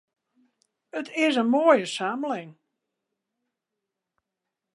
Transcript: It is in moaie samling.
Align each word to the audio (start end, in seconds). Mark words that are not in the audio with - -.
It 0.99 1.09
is 1.19 1.35
in 1.41 1.47
moaie 1.53 1.85
samling. 1.97 2.49